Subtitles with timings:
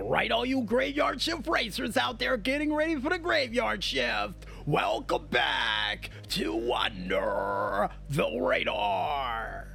[0.00, 4.46] All right, all you graveyard shift racers out there getting ready for the graveyard shift,
[4.64, 9.68] welcome back to Under the Radar.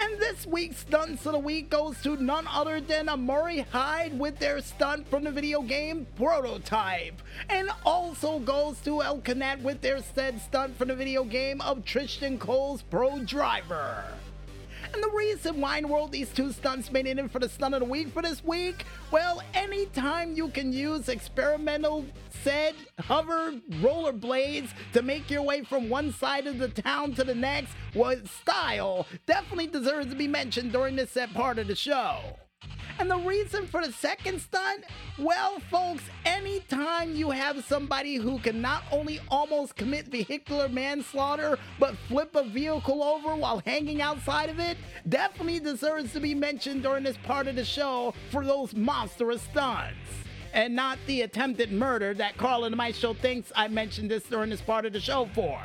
[0.00, 4.38] And this week's stunts of the week goes to none other than Amari Hyde with
[4.38, 7.20] their stunt from the video game Prototype.
[7.50, 9.22] And also goes to El
[9.62, 14.02] with their said stunt from the video game of Tristan Cole's Pro Driver.
[14.94, 17.48] And the reason why in the world these two stunts made it in for the
[17.48, 22.04] stunt of the week for this week, well, anytime you can use experimental
[22.42, 27.34] said hover rollerblades to make your way from one side of the town to the
[27.34, 32.18] next with style, definitely deserves to be mentioned during this set part of the show.
[33.02, 34.84] And the reason for the second stunt?
[35.18, 41.96] Well, folks, anytime you have somebody who can not only almost commit vehicular manslaughter, but
[42.06, 44.78] flip a vehicle over while hanging outside of it,
[45.08, 49.98] definitely deserves to be mentioned during this part of the show for those monstrous stunts.
[50.54, 54.62] And not the attempted murder that Carl and Maestro thinks I mentioned this during this
[54.62, 55.60] part of the show for.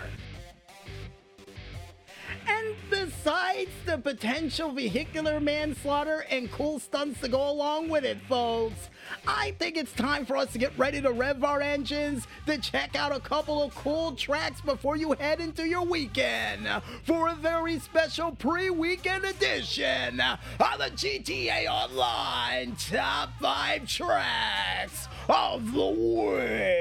[2.47, 8.89] And besides the potential vehicular manslaughter and cool stunts to go along with it, folks,
[9.27, 12.95] I think it's time for us to get ready to rev our engines to check
[12.95, 16.67] out a couple of cool tracks before you head into your weekend
[17.03, 20.39] for a very special pre weekend edition of
[20.77, 26.76] the GTA Online Top 5 Tracks of the Week.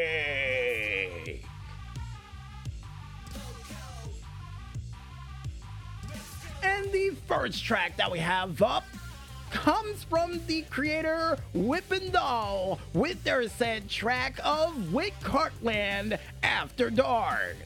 [7.38, 8.84] First track that we have up
[9.50, 17.56] comes from the creator Whippendall with their said track of Wick Cartland After Dark.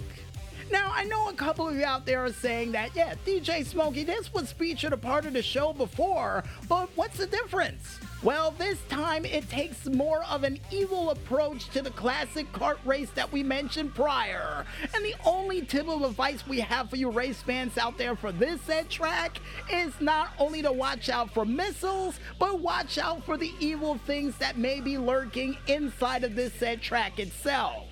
[0.73, 4.03] Now, I know a couple of you out there are saying that, yeah, DJ Smokey,
[4.03, 8.01] this was featured a part of the show before, but what's the difference?
[8.23, 13.09] Well, this time it takes more of an evil approach to the classic kart race
[13.13, 14.67] that we mentioned prior.
[14.95, 18.31] And the only tip of advice we have for you race fans out there for
[18.31, 19.39] this set track
[19.73, 24.37] is not only to watch out for missiles, but watch out for the evil things
[24.37, 27.87] that may be lurking inside of this set track itself.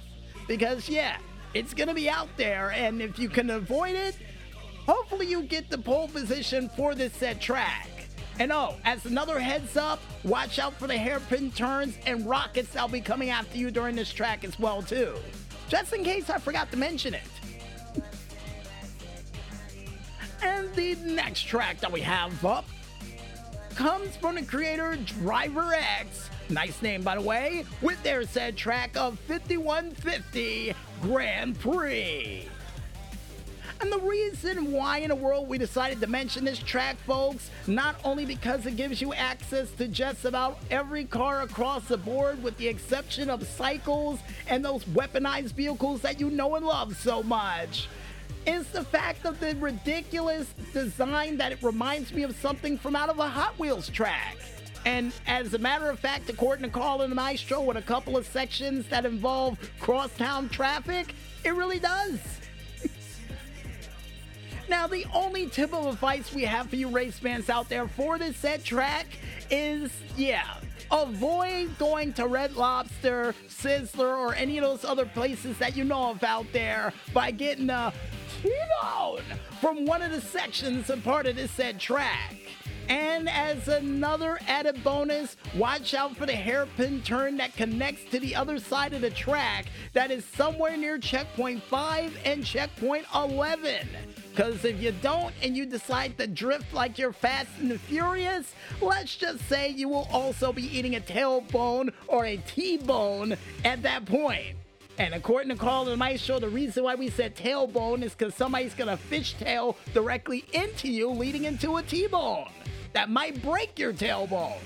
[0.46, 1.16] Because, yeah,
[1.54, 4.14] it's gonna be out there, and if you can avoid it,
[4.84, 7.97] hopefully you get the pole position for this set track.
[8.38, 12.88] And oh, as another heads up, watch out for the hairpin turns and rockets that'll
[12.88, 15.14] be coming after you during this track as well too.
[15.68, 17.22] Just in case I forgot to mention it.
[20.42, 22.64] and the next track that we have up
[23.74, 28.96] comes from the creator Driver X, nice name by the way, with their said track
[28.96, 32.48] of 5150 Grand Prix.
[33.80, 37.96] And the reason why in the world we decided to mention this track, folks, not
[38.04, 42.56] only because it gives you access to just about every car across the board, with
[42.56, 44.18] the exception of cycles
[44.48, 47.88] and those weaponized vehicles that you know and love so much,
[48.46, 53.08] is the fact of the ridiculous design that it reminds me of something from out
[53.08, 54.36] of a Hot Wheels track.
[54.86, 58.26] And as a matter of fact, according to Carl and Maestro, with a couple of
[58.26, 61.14] sections that involve crosstown traffic,
[61.44, 62.18] it really does.
[64.68, 68.18] Now, the only tip of advice we have for you race fans out there for
[68.18, 69.06] this set track
[69.50, 70.58] is, yeah,
[70.90, 76.10] avoid going to Red Lobster, Sizzler, or any of those other places that you know
[76.10, 77.94] of out there by getting a
[78.42, 79.22] T-bone
[79.58, 82.36] from one of the sections and part of this set track.
[82.90, 88.34] And as another added bonus, watch out for the hairpin turn that connects to the
[88.34, 93.88] other side of the track that is somewhere near checkpoint 5 and checkpoint 11.
[94.38, 99.16] Because if you don't and you decide to drift like you're fast and furious, let's
[99.16, 104.56] just say you will also be eating a tailbone or a T-bone at that point.
[104.96, 108.74] And according to Carl and Maestro, the reason why we said tailbone is because somebody's
[108.74, 112.46] gonna fishtail directly into you, leading into a T-bone.
[112.92, 114.60] That might break your tailbone.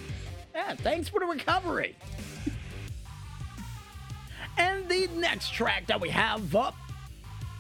[0.55, 1.97] Yeah, thanks for the recovery.
[4.58, 6.75] and the next track that we have up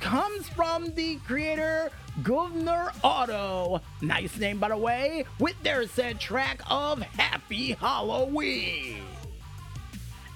[0.02, 1.88] comes from the creator
[2.24, 3.80] Governor Auto.
[4.00, 8.96] Nice name, by the way, with their said track of Happy Halloween.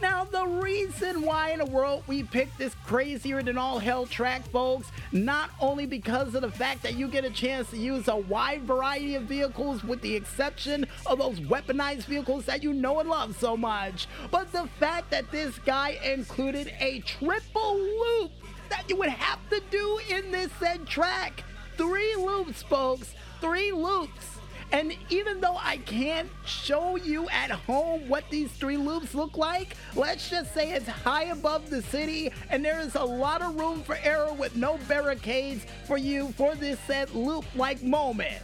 [0.00, 4.48] Now, the reason why in the world we picked this crazier than all hell track,
[4.50, 8.16] folks, not only because of the fact that you get a chance to use a
[8.16, 13.08] wide variety of vehicles with the exception of those weaponized vehicles that you know and
[13.08, 18.30] love so much, but the fact that this guy included a triple loop
[18.68, 21.44] that you would have to do in this said track.
[21.76, 23.14] Three loops, folks.
[23.40, 24.36] Three loops.
[24.72, 29.76] And even though I can't show you at home what these three loops look like,
[29.94, 33.82] let's just say it's high above the city and there is a lot of room
[33.82, 38.42] for error with no barricades for you for this said loop like moment.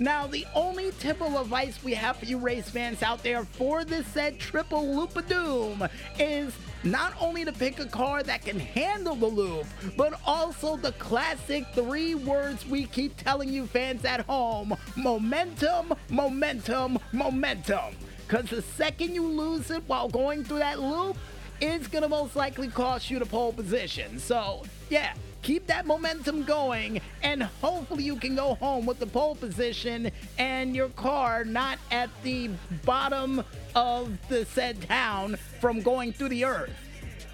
[0.00, 3.84] Now, the only tip of advice we have for you race fans out there for
[3.84, 6.52] this said triple loop of doom is
[6.84, 9.66] not only to pick a car that can handle the loop,
[9.96, 16.98] but also the classic three words we keep telling you fans at home momentum, momentum,
[17.12, 17.94] momentum.
[18.26, 21.16] Because the second you lose it while going through that loop,
[21.60, 24.18] it's going to most likely cost you the pole position.
[24.18, 29.36] So, yeah, keep that momentum going, and hopefully you can go home with the pole
[29.36, 32.50] position and your car not at the
[32.84, 33.44] bottom
[33.74, 36.72] of the said town from going through the earth.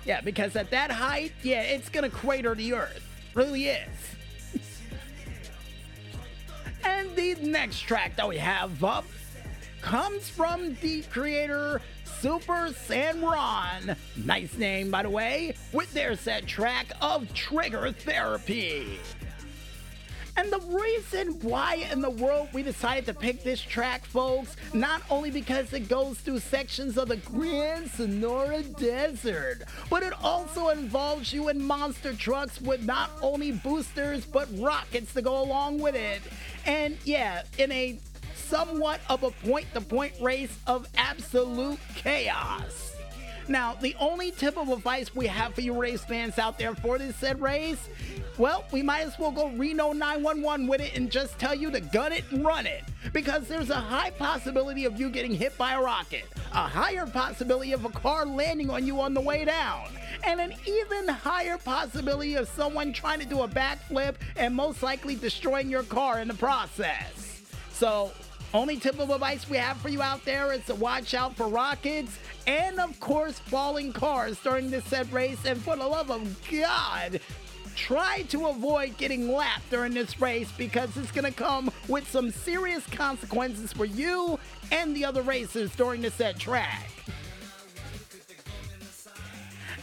[0.05, 3.07] Yeah, because at that height, yeah, it's gonna crater the earth.
[3.35, 3.89] Really is.
[6.85, 9.05] and the next track that we have up
[9.81, 13.97] comes from the creator Super San Ron.
[14.17, 18.99] Nice name, by the way, with their set track of Trigger Therapy.
[20.37, 25.03] And the reason why in the world we decided to pick this track, folks, not
[25.11, 31.33] only because it goes through sections of the Grand Senora Desert, but it also involves
[31.33, 36.23] you in monster trucks with not only boosters but rockets to go along with it.
[36.65, 37.99] And yeah, in a
[38.51, 42.97] somewhat of a point to point race of absolute chaos.
[43.47, 46.99] Now, the only tip of advice we have for you race fans out there for
[46.99, 47.89] this said race,
[48.39, 51.81] well, we might as well go Reno 911 with it and just tell you to
[51.81, 52.83] gun it and run it.
[53.13, 57.73] Because there's a high possibility of you getting hit by a rocket, a higher possibility
[57.73, 59.89] of a car landing on you on the way down,
[60.25, 65.15] and an even higher possibility of someone trying to do a backflip and most likely
[65.17, 67.43] destroying your car in the process.
[67.73, 68.13] So,
[68.53, 71.47] only tip of advice we have for you out there is to watch out for
[71.47, 75.45] rockets and, of course, falling cars during this said race.
[75.45, 77.21] And for the love of God,
[77.77, 82.33] try to avoid getting lapped during this race because it's going to come with some
[82.33, 84.39] serious consequences for you
[84.73, 86.91] and the other racers during the set track.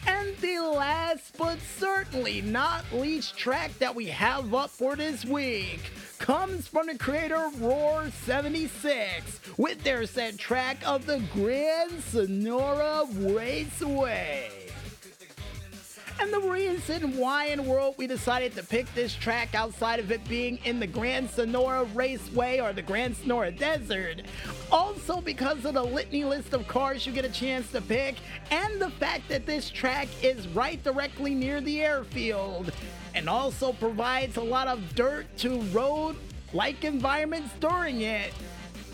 [0.06, 5.80] And the last but certainly not least track that we have up for this week
[6.28, 14.67] comes from the creator Roar 76 with their set track of the Grand Sonora Raceway.
[16.20, 20.28] And the reason why in world we decided to pick this track outside of it
[20.28, 24.24] being in the Grand Sonora Raceway or the Grand Senora Desert,
[24.72, 28.16] also because of the litany list of cars you get a chance to pick,
[28.50, 32.72] and the fact that this track is right directly near the airfield,
[33.14, 36.16] and also provides a lot of dirt to road
[36.52, 38.34] like environments during it.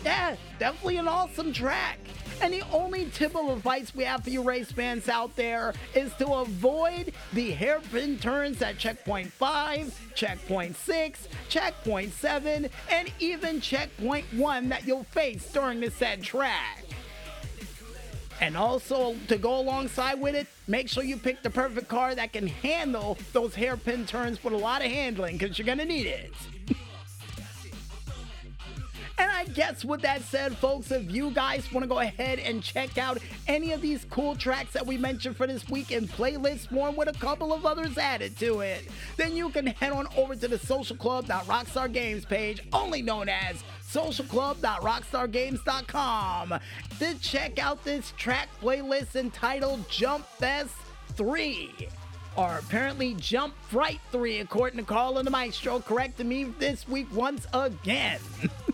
[0.04, 1.98] Yeah, definitely an awesome track.
[2.40, 6.12] And the only tip of advice we have for you race fans out there is
[6.14, 14.26] to avoid the hairpin turns at checkpoint 5, checkpoint 6, checkpoint 7, and even checkpoint
[14.34, 16.84] 1 that you'll face during the said track.
[18.40, 22.32] And also, to go alongside with it, make sure you pick the perfect car that
[22.32, 26.06] can handle those hairpin turns with a lot of handling because you're going to need
[26.06, 26.32] it.
[29.18, 32.60] And I guess with that said, folks, if you guys want to go ahead and
[32.62, 36.70] check out any of these cool tracks that we mentioned for this week in playlist
[36.70, 40.34] form with a couple of others added to it, then you can head on over
[40.34, 46.60] to the socialclub.rockstar games page, only known as socialclub.rockstargames.com,
[46.98, 50.74] to check out this track playlist entitled Jump Fest
[51.12, 51.88] 3
[52.36, 57.06] or apparently Jump Fright 3, according to Carl and the Maestro, correcting me this week
[57.14, 58.18] once again.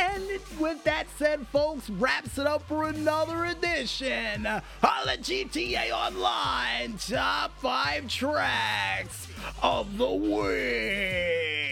[0.00, 0.24] And
[0.58, 7.58] with that said, folks, wraps it up for another edition of the GTA Online Top
[7.60, 9.28] 5 Tracks
[9.62, 11.64] of the Week.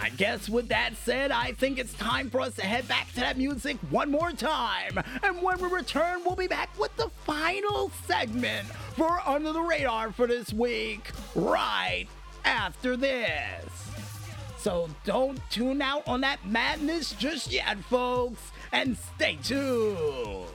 [0.00, 3.20] I guess with that said, I think it's time for us to head back to
[3.20, 5.02] that music one more time.
[5.22, 10.12] And when we return, we'll be back with the final segment for Under the Radar
[10.12, 12.06] for this week, right
[12.44, 13.64] after this.
[14.58, 20.46] So don't tune out on that madness just yet, folks, and stay tuned.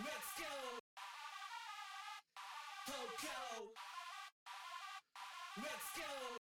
[0.00, 0.87] Let's go.
[3.22, 3.68] Go.
[5.56, 6.37] Let's go.